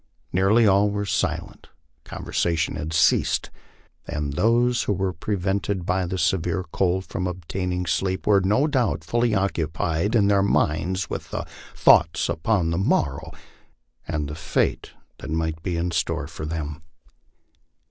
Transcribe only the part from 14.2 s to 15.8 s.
the fate that might be